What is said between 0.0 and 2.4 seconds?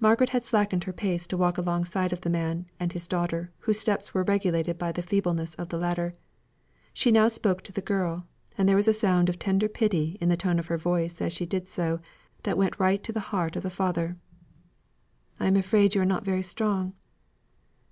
Margaret had slackened her pace to a walk alongside of the